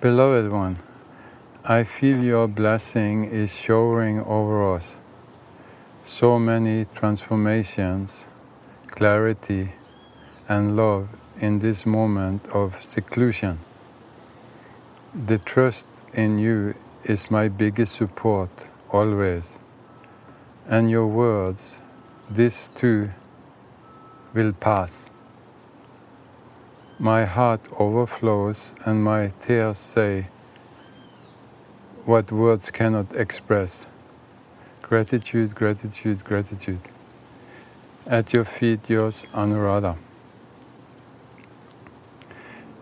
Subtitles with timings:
[0.00, 0.78] Beloved one,
[1.64, 4.94] I feel your blessing is showering over us.
[6.06, 8.26] So many transformations,
[8.86, 9.72] clarity,
[10.48, 11.08] and love
[11.40, 13.58] in this moment of seclusion.
[15.12, 18.50] The trust in you is my biggest support
[18.90, 19.58] always.
[20.68, 21.78] And your words,
[22.30, 23.10] this too
[24.32, 25.10] will pass.
[27.00, 30.26] My heart overflows and my tears say
[32.04, 33.86] what words cannot express.
[34.82, 36.80] Gratitude, gratitude, gratitude.
[38.04, 39.96] At your feet, yours, Anuradha.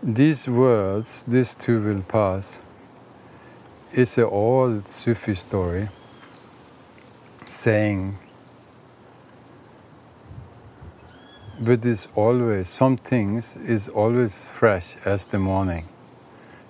[0.01, 2.57] These words, this too will pass,
[3.93, 5.89] is an old Sufi story
[7.47, 8.17] saying,
[11.59, 15.87] but it's always, some things is always fresh as the morning.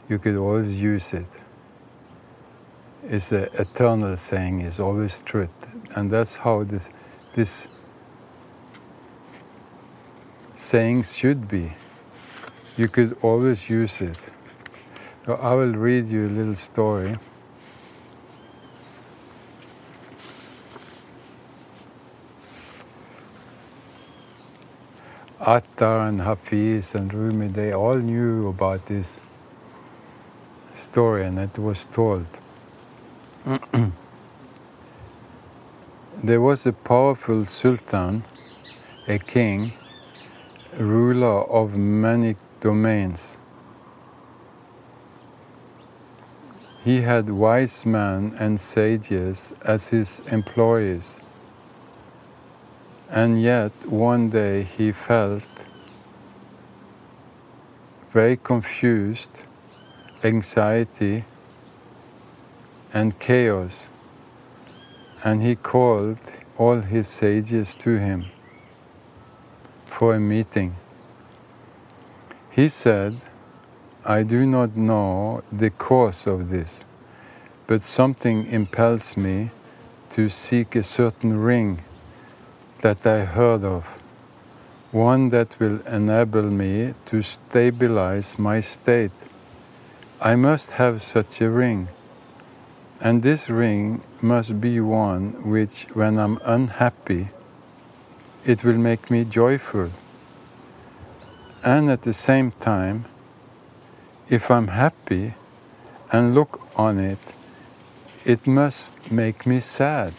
[0.09, 1.25] You could always use it.
[3.03, 5.49] It's an eternal saying, it's always truth.
[5.95, 6.89] And that's how this,
[7.35, 7.67] this
[10.55, 11.73] saying should be
[12.77, 14.17] you could always use it.
[15.25, 17.17] So I will read you a little story.
[25.47, 29.15] Attar and Hafiz and Rumi, they all knew about this
[30.75, 32.25] story and it was told.
[36.21, 38.25] there was a powerful sultan,
[39.07, 39.71] a king,
[40.77, 43.37] ruler of many domains.
[46.83, 51.21] He had wise men and sages as his employees.
[53.09, 55.43] And yet, one day he felt
[58.11, 59.29] very confused,
[60.23, 61.23] anxiety,
[62.93, 63.87] and chaos.
[65.23, 66.19] And he called
[66.57, 68.25] all his sages to him
[69.85, 70.75] for a meeting.
[72.51, 73.21] He said,
[74.03, 76.83] I do not know the cause of this,
[77.67, 79.51] but something impels me
[80.11, 81.83] to seek a certain ring
[82.81, 83.85] that I heard of,
[84.91, 89.11] one that will enable me to stabilize my state.
[90.21, 91.89] I must have such a ring,
[92.99, 97.29] and this ring must be one which, when I'm unhappy,
[98.45, 99.91] it will make me joyful
[101.63, 103.05] and at the same time,
[104.29, 105.33] if I'm happy
[106.11, 107.19] and look on it,
[108.23, 110.13] it must make me sad.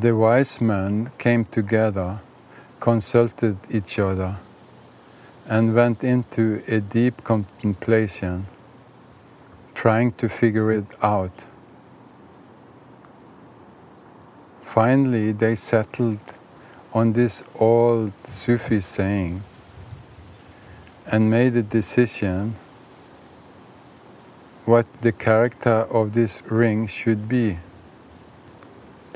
[0.00, 2.20] The wise men came together,
[2.78, 4.36] consulted each other,
[5.44, 8.46] and went into a deep contemplation,
[9.74, 11.32] trying to figure it out.
[14.62, 16.20] Finally, they settled
[16.92, 19.42] on this old Sufi saying
[21.08, 22.54] and made a decision
[24.64, 27.58] what the character of this ring should be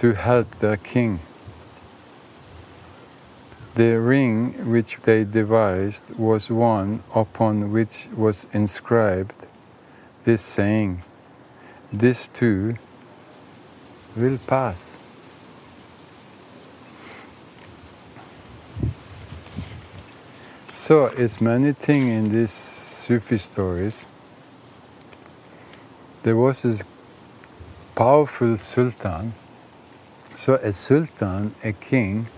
[0.03, 1.21] to help their king.
[3.77, 9.47] The ring which they devised was one upon which was inscribed
[10.25, 11.05] this saying,
[11.93, 12.75] This too
[14.17, 14.97] will pass.
[20.73, 24.05] So it's many things in these Sufi stories.
[26.25, 26.83] There was this
[27.95, 29.35] powerful sultan.
[30.45, 32.29] So a sultan, a king,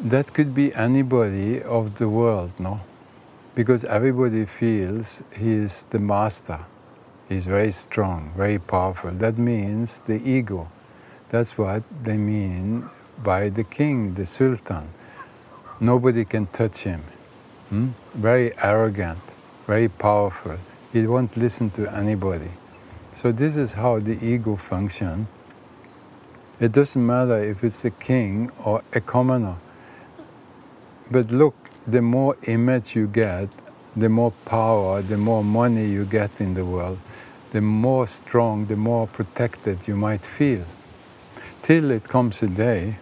[0.00, 2.80] that could be anybody of the world, no?
[3.54, 6.60] Because everybody feels he is the master.
[7.28, 9.10] He's very strong, very powerful.
[9.10, 10.68] That means the ego.
[11.28, 12.88] That's what they mean
[13.22, 14.88] by the king, the sultan
[15.82, 17.02] nobody can touch him.
[17.68, 17.88] Hmm?
[18.14, 19.18] Very arrogant,
[19.66, 20.56] very powerful.
[20.92, 22.50] He won't listen to anybody.
[23.20, 25.26] So this is how the ego functions.
[26.62, 29.56] It doesn't matter if it's a king or a commoner.
[31.10, 31.56] But look,
[31.88, 33.48] the more image you get,
[33.96, 37.00] the more power, the more money you get in the world,
[37.50, 40.64] the more strong, the more protected you might feel.
[41.64, 42.98] Till it comes a day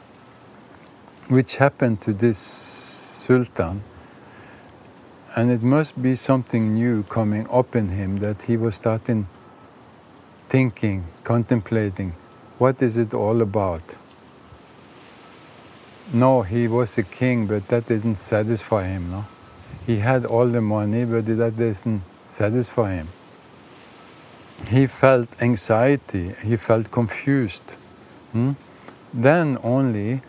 [1.28, 3.84] which happened to this sultan.
[5.36, 9.28] And it must be something new coming up in him that he was starting
[10.48, 12.14] thinking, contemplating,
[12.60, 13.82] what is it all about?
[16.12, 19.24] No, he was a king, but that didn't satisfy him, no?
[19.86, 23.08] He had all the money, but that doesn't satisfy him.
[24.68, 27.72] He felt anxiety, he felt confused.
[28.32, 28.52] Hmm?
[29.14, 30.20] Then only,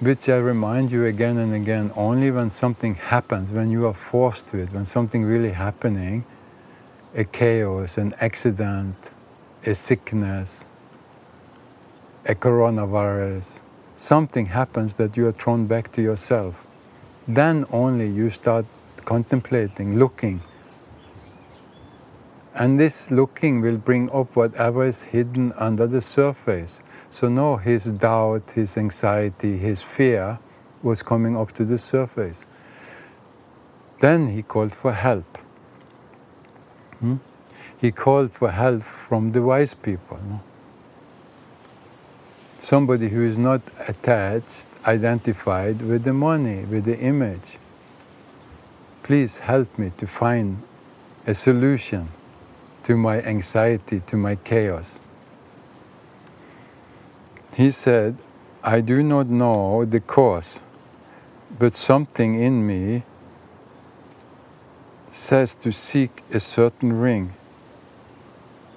[0.00, 4.48] which I remind you again and again, only when something happens, when you are forced
[4.50, 6.26] to it, when something really happening,
[7.14, 8.96] a chaos, an accident,
[9.64, 10.66] a sickness,
[12.28, 13.60] a coronavirus,
[13.96, 16.56] something happens that you are thrown back to yourself.
[17.28, 18.66] Then only you start
[19.04, 20.42] contemplating, looking.
[22.54, 26.80] And this looking will bring up whatever is hidden under the surface.
[27.10, 30.38] So now his doubt, his anxiety, his fear
[30.82, 32.44] was coming up to the surface.
[34.00, 35.38] Then he called for help.
[36.98, 37.16] Hmm?
[37.78, 40.18] He called for help from the wise people.
[40.28, 40.40] No?
[42.66, 47.58] Somebody who is not attached, identified with the money, with the image.
[49.04, 50.64] Please help me to find
[51.28, 52.08] a solution
[52.82, 54.94] to my anxiety, to my chaos.
[57.54, 58.16] He said,
[58.64, 60.58] I do not know the cause,
[61.56, 63.04] but something in me
[65.12, 67.34] says to seek a certain ring,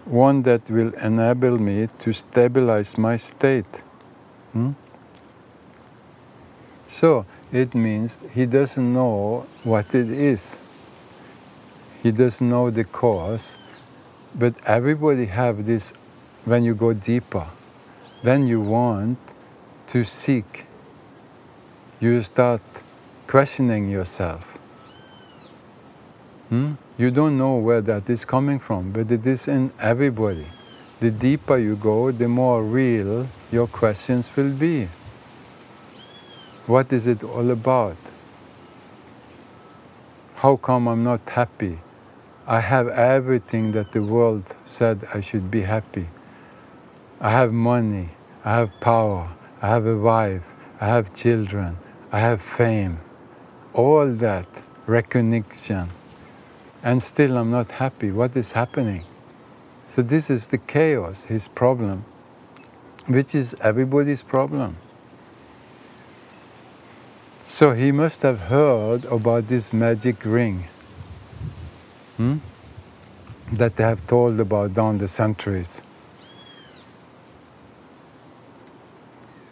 [0.09, 3.83] one that will enable me to stabilize my state.
[4.53, 4.71] Hmm?
[6.87, 10.57] So it means he doesn't know what it is.
[12.01, 13.55] He doesn't know the cause,
[14.33, 15.93] but everybody have this
[16.45, 17.47] when you go deeper.
[18.23, 19.19] Then you want
[19.89, 20.65] to seek.
[21.99, 22.61] You start
[23.27, 24.45] questioning yourself.
[26.49, 26.73] Hmm?
[26.99, 30.47] You don't know where that is coming from, but it is in everybody.
[30.99, 34.89] The deeper you go, the more real your questions will be.
[36.67, 37.95] What is it all about?
[40.35, 41.79] How come I'm not happy?
[42.45, 46.09] I have everything that the world said I should be happy.
[47.21, 48.09] I have money,
[48.43, 49.31] I have power,
[49.61, 50.43] I have a wife,
[50.81, 51.77] I have children,
[52.11, 52.99] I have fame.
[53.73, 54.47] All that
[54.85, 55.91] recognition
[56.83, 58.11] and still I'm not happy.
[58.11, 59.03] What is happening?
[59.95, 62.05] So, this is the chaos, his problem,
[63.07, 64.77] which is everybody's problem.
[67.45, 70.67] So, he must have heard about this magic ring
[72.17, 72.37] hmm?
[73.53, 75.81] that they have told about down the centuries.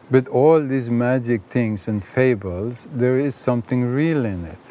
[0.10, 4.67] But all these magic things and fables, there is something real in it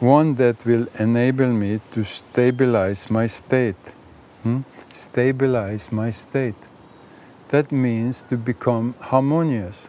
[0.00, 3.76] one that will enable me to stabilize my state.
[4.42, 4.60] Hmm?
[4.94, 6.54] Stabilize my state.
[7.48, 9.88] That means to become harmonious.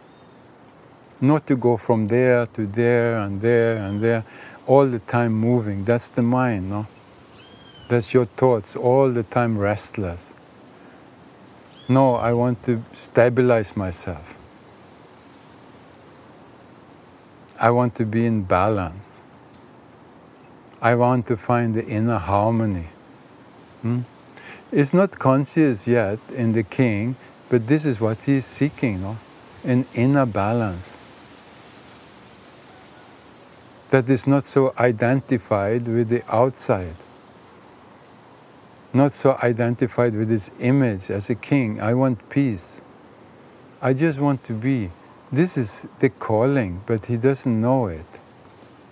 [1.20, 4.24] Not to go from there to there and there and there,
[4.66, 5.84] all the time moving.
[5.84, 6.86] That's the mind, no?
[7.88, 10.32] That's your thoughts, all the time restless.
[11.88, 14.24] No, I want to stabilize myself.
[17.58, 19.09] I want to be in balance.
[20.82, 22.86] I want to find the inner harmony.
[23.82, 24.00] Hmm?
[24.72, 27.16] It's not conscious yet in the king,
[27.48, 29.18] but this is what he is seeking, no?
[29.64, 30.86] an inner balance.
[33.90, 36.94] That is not so identified with the outside,
[38.92, 41.80] not so identified with his image as a king.
[41.80, 42.80] I want peace.
[43.82, 44.92] I just want to be.
[45.32, 48.06] This is the calling, but he doesn't know it.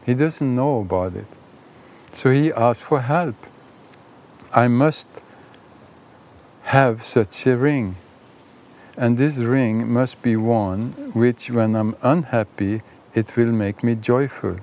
[0.05, 1.27] He doesn't know about it.
[2.13, 3.37] So he asked for help.
[4.53, 5.09] I must
[6.63, 7.97] have such a ring.
[8.97, 12.83] And this ring must be one which, when I'm unhappy,
[13.15, 14.59] it will make me joyful.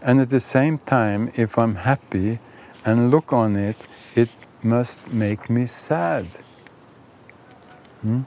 [0.00, 2.38] And at the same time, if I'm happy
[2.84, 3.76] and look on it,
[4.14, 4.30] it
[4.62, 6.28] must make me sad.
[8.02, 8.22] Hmm?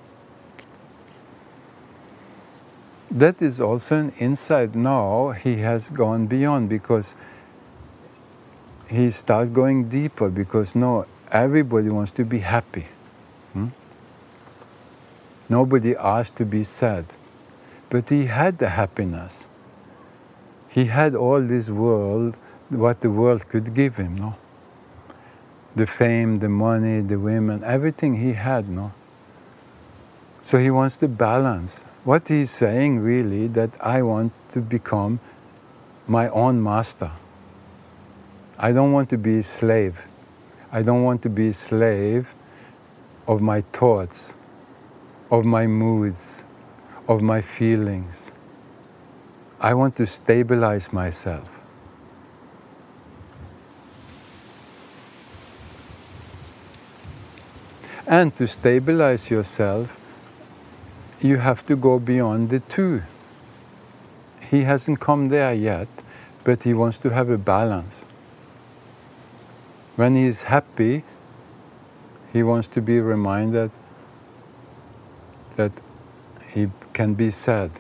[3.12, 7.13] That is also an insight now he has gone beyond because
[8.89, 12.88] he starts going deeper because no, everybody wants to be happy.
[13.54, 13.68] Hmm?
[15.50, 17.06] Nobody asked to be sad.
[17.89, 19.46] But he had the happiness.
[20.70, 22.36] He had all this world,
[22.70, 24.36] what the world could give him, no?
[25.75, 28.92] The fame, the money, the women, everything he had, no?
[30.44, 31.80] So he wants to balance.
[32.04, 35.20] What he's saying really that I want to become
[36.08, 37.12] my own master.
[38.57, 39.97] I don't want to be a slave.
[40.71, 42.27] I don't want to be a slave
[43.27, 44.33] of my thoughts,
[45.29, 46.43] of my moods,
[47.07, 48.15] of my feelings.
[49.59, 51.50] I want to stabilize myself.
[58.07, 59.89] And to stabilize yourself,
[61.19, 63.01] you have to go beyond the two.
[64.39, 65.88] He hasn't come there yet,
[66.43, 68.05] but he wants to have a balance.
[69.95, 71.03] When he's happy,
[72.33, 73.71] he wants to be reminded
[75.55, 75.71] that
[76.53, 77.71] he can be sad.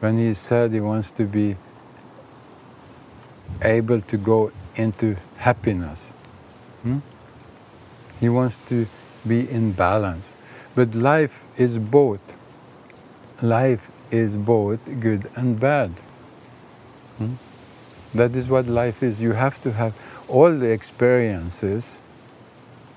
[0.00, 1.56] When he's sad, he wants to be
[3.62, 5.98] able to go into happiness.
[6.82, 6.98] Hmm?
[8.20, 8.86] He wants to
[9.26, 10.32] be in balance.
[10.74, 12.20] But life is both.
[13.40, 15.90] Life is both good and bad.
[17.16, 17.34] Hmm?
[18.14, 19.20] That is what life is.
[19.20, 19.94] You have to have
[20.28, 21.98] all the experiences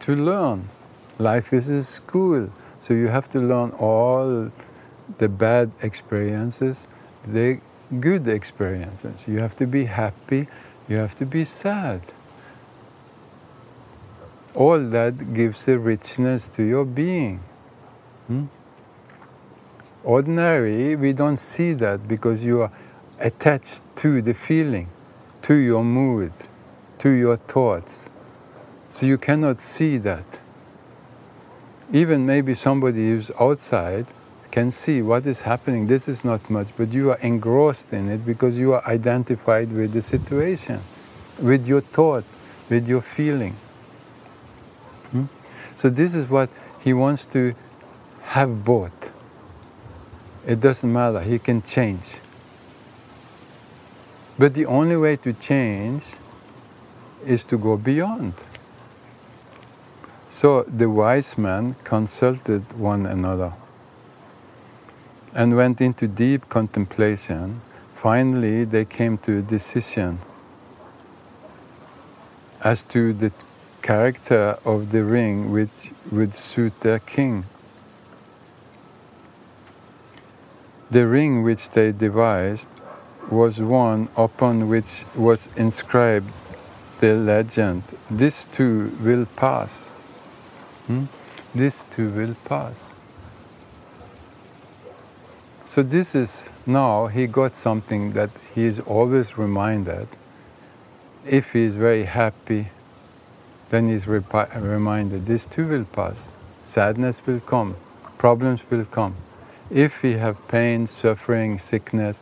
[0.02, 0.70] to learn.
[1.18, 4.52] Life is a school, so you have to learn all
[5.18, 6.88] the bad experiences,
[7.28, 7.60] the
[8.00, 9.20] good experiences.
[9.28, 10.48] You have to be happy,
[10.88, 12.02] you have to be sad
[14.60, 17.40] all that gives a richness to your being.
[18.28, 18.46] Hmm?
[20.04, 22.72] Ordinary, we don't see that because you are
[23.20, 24.90] attached to the feeling,
[25.44, 26.34] to your mood,
[27.00, 28.06] to your thoughts.
[28.92, 30.26] So you cannot see that.
[31.92, 34.06] Even maybe somebody who's outside
[34.52, 35.88] can see what is happening.
[35.88, 39.94] This is not much, but you are engrossed in it because you are identified with
[39.94, 40.82] the situation,
[41.40, 42.26] with your thought,
[42.70, 43.56] with your feeling.
[45.12, 45.26] Hmm?
[45.76, 47.54] So this is what he wants to
[48.22, 48.92] have both.
[50.48, 52.06] It doesn't matter, he can change.
[54.38, 56.04] But the only way to change
[57.26, 58.34] is to go beyond.
[60.30, 63.54] So the wise men consulted one another
[65.34, 67.62] and went into deep contemplation.
[67.96, 70.20] Finally, they came to a decision
[72.62, 73.32] as to the
[73.82, 77.46] character of the ring which would suit their king.
[80.92, 82.68] The ring which they devised
[83.30, 86.32] was one upon which was inscribed
[87.00, 89.72] the legend, This too will pass.
[90.88, 91.06] Hmm?
[91.56, 92.76] This too will pass.
[95.68, 100.08] So, this is now he got something that he is always reminded
[101.26, 102.70] if he is very happy
[103.70, 106.16] then he's reminded this too will pass.
[106.64, 107.76] Sadness will come,
[108.18, 109.16] problems will come.
[109.70, 112.18] If we have pain, suffering, sickness,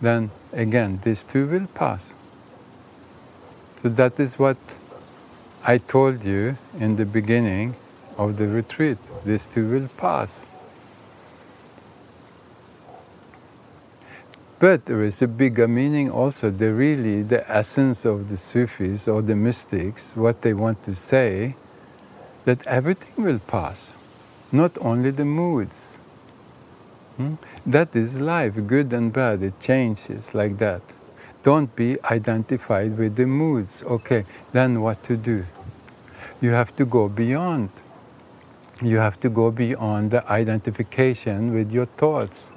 [0.00, 2.02] then again, this too will pass.
[3.82, 4.56] So that is what
[5.62, 7.76] I told you in the beginning
[8.16, 8.98] of the retreat.
[9.24, 10.38] This too will pass.
[14.58, 16.50] But there is a bigger meaning also.
[16.50, 21.56] The really, the essence of the Sufis or the mystics, what they want to say,
[22.46, 23.76] that everything will pass,
[24.50, 25.98] not only the moods.
[27.16, 27.34] Hmm?
[27.66, 30.82] That is life, good and bad, it changes like that.
[31.46, 33.84] Don't be identified with the moods.
[33.84, 35.46] Okay, then what to do?
[36.40, 37.70] You have to go beyond.
[38.82, 42.50] You have to go beyond the identification with your thoughts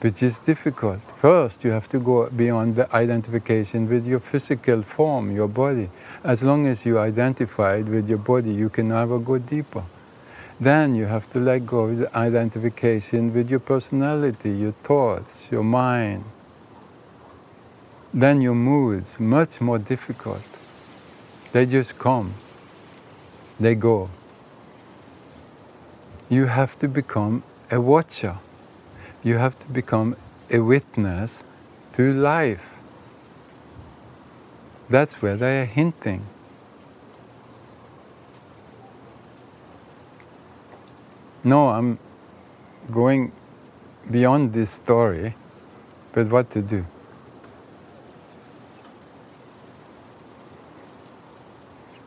[0.00, 1.00] which is difficult.
[1.20, 5.90] First, you have to go beyond the identification with your physical form, your body.
[6.22, 9.82] As long as you identified with your body, you can never go deeper.
[10.60, 15.64] Then you have to let go of the identification with your personality, your thoughts, your
[15.64, 16.24] mind.
[18.12, 20.42] Then your moods, much more difficult.
[21.52, 22.34] They just come,
[23.60, 24.10] they go.
[26.28, 28.38] You have to become a watcher
[29.22, 30.16] you have to become
[30.50, 31.42] a witness
[31.94, 32.62] to life.
[34.88, 36.24] That's where they are hinting.
[41.44, 41.98] No, I'm
[42.90, 43.32] going
[44.10, 45.34] beyond this story,
[46.12, 46.86] but what to do?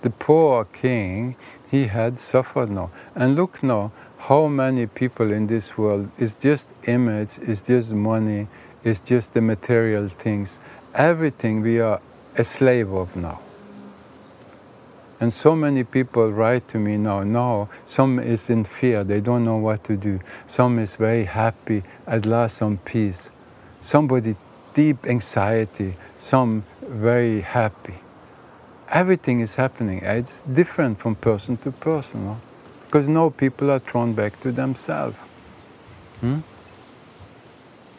[0.01, 1.36] The poor king,
[1.70, 2.91] he had suffered now.
[3.15, 8.48] And look now, how many people in this world is just image, is just money,
[8.84, 10.58] is just the material things.
[10.93, 12.01] Everything we are
[12.36, 13.39] a slave of now.
[15.20, 17.22] And so many people write to me now.
[17.22, 20.20] Now, some is in fear, they don't know what to do.
[20.48, 23.29] Some is very happy, at last some peace.
[23.84, 24.36] Somebody
[24.74, 27.96] deep anxiety, some very happy.
[28.91, 30.00] Everything is happening.
[30.03, 32.25] It's different from person to person.
[32.25, 32.41] No?
[32.86, 35.17] Because now people are thrown back to themselves.
[36.19, 36.39] Hmm?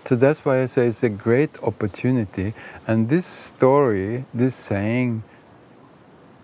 [0.04, 2.54] So that's why I say it's a great opportunity.
[2.86, 5.22] And this story, this saying,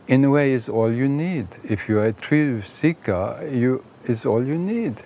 [0.07, 1.49] in a way, is all you need.
[1.63, 3.85] If you are a true seeker, you
[4.25, 5.03] all you need,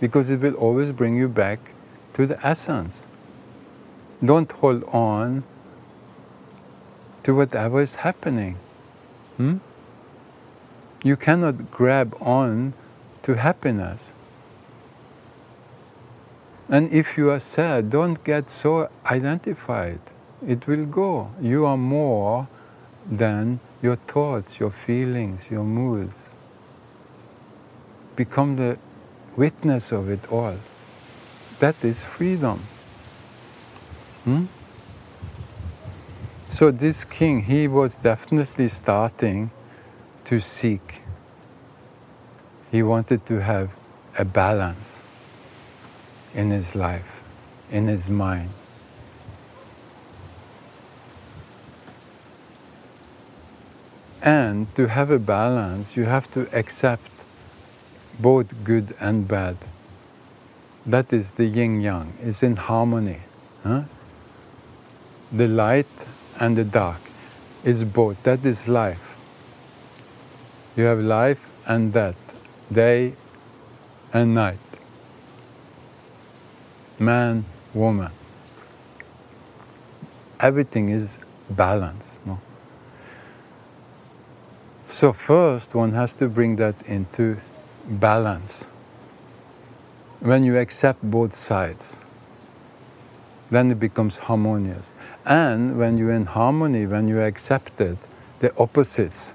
[0.00, 1.58] because it will always bring you back
[2.12, 3.06] to the essence.
[4.22, 5.44] Don't hold on
[7.24, 8.56] to whatever is happening.
[9.36, 9.58] Hmm?
[11.02, 12.74] You cannot grab on
[13.22, 14.02] to happiness.
[16.68, 20.00] And if you are sad, don't get so identified.
[20.46, 21.30] It will go.
[21.40, 22.48] You are more
[23.10, 26.16] than your thoughts, your feelings, your moods.
[28.16, 28.78] Become the
[29.36, 30.56] witness of it all.
[31.60, 32.66] That is freedom.
[34.24, 34.46] Hmm?
[36.50, 39.50] So, this king, he was definitely starting
[40.24, 41.02] to seek.
[42.70, 43.70] He wanted to have
[44.16, 44.98] a balance
[46.34, 47.22] in his life,
[47.70, 48.50] in his mind.
[54.22, 57.10] And to have a balance, you have to accept
[58.18, 59.56] both good and bad.
[60.84, 63.20] That is the yin yang, it's in harmony.
[63.62, 63.82] Huh?
[65.30, 65.86] The light
[66.38, 67.00] and the dark
[67.64, 68.22] is both.
[68.22, 69.16] That is life.
[70.76, 72.16] You have life and death,
[72.72, 73.14] day
[74.12, 74.58] and night
[76.98, 78.10] man, woman.
[80.40, 81.18] Everything is
[81.50, 82.12] balanced.
[82.24, 82.40] No?
[84.92, 87.38] So, first, one has to bring that into
[87.86, 88.64] balance.
[90.20, 91.84] When you accept both sides,
[93.50, 94.92] then it becomes harmonious.
[95.24, 97.98] And when you're in harmony, when you accept it,
[98.40, 99.32] the opposites.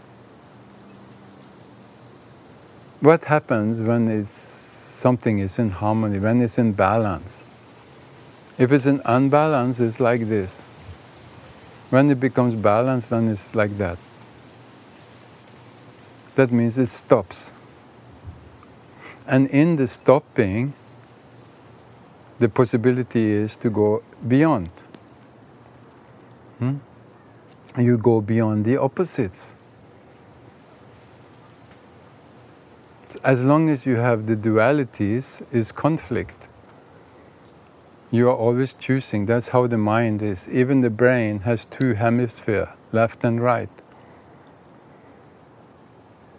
[3.00, 7.44] What happens when it's, something is in harmony, when it's in balance?
[8.58, 10.62] If it's in unbalance, it's like this.
[11.90, 13.98] When it becomes balanced, then it's like that.
[16.36, 17.52] That means it stops.
[19.28, 20.74] And in the stopping,
[22.40, 24.70] the possibility is to go beyond.
[26.60, 26.78] Hmm?
[27.78, 29.42] You go beyond the opposites.
[33.24, 36.44] As long as you have the dualities, is conflict
[38.14, 39.26] you are always choosing.
[39.26, 40.48] That's how the mind is.
[40.48, 43.72] Even the brain has two hemispheres, left and right.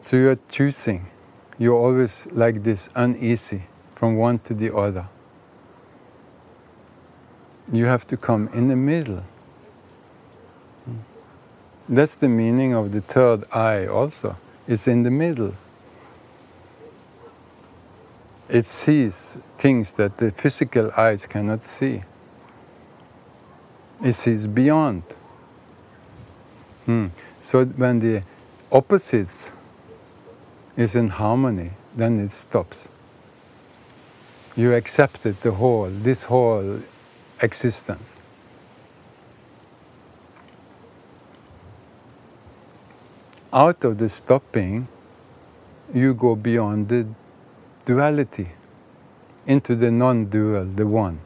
[0.05, 1.09] So you're choosing.
[1.59, 3.65] You're always like this, uneasy
[3.97, 5.09] from one to the other.
[7.73, 9.25] You have to come in the middle.
[11.89, 14.37] That's the meaning of the third eye also.
[14.67, 15.55] It's in the middle.
[18.49, 19.15] It sees
[19.59, 22.03] things that the physical eyes cannot see.
[24.03, 25.03] It sees beyond.
[26.87, 27.09] Hmm.
[27.43, 28.23] So when the
[28.73, 29.49] opposites
[30.77, 32.89] is in harmony, then it stops.
[34.57, 36.81] You accepted the whole, this whole
[37.45, 38.09] existence.
[43.53, 44.89] Out of the stopping,
[45.93, 47.07] you go beyond the
[47.87, 48.49] duality
[49.47, 51.21] into the non dual, the one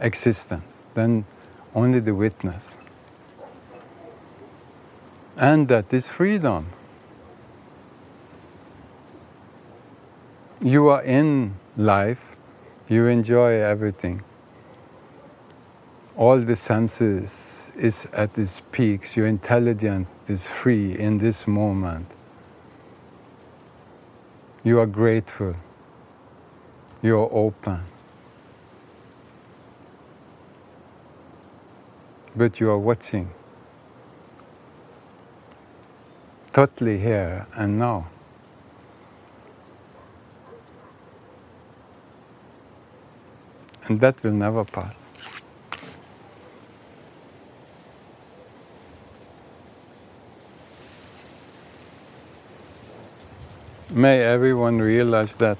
[0.00, 1.24] existence, then
[1.74, 2.62] only the witness.
[5.36, 6.66] And that is freedom.
[10.62, 12.24] You are in life,
[12.88, 14.22] you enjoy everything.
[16.16, 17.30] All the senses
[17.76, 22.06] is at its peaks, your intelligence is free in this moment.
[24.64, 25.54] You are grateful.
[27.02, 27.80] You are open.
[32.34, 33.30] But you are watching.
[36.54, 38.08] Totally here and now.
[43.84, 45.05] And that will never pass.
[53.96, 55.56] May everyone realize that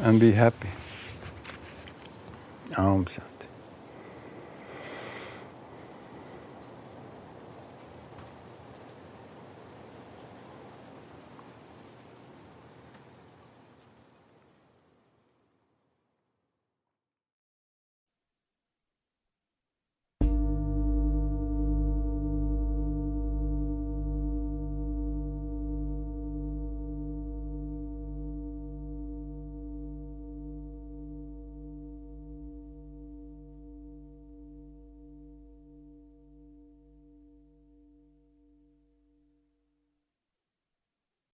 [0.00, 0.70] and be happy.
[2.76, 3.53] Om Shanti.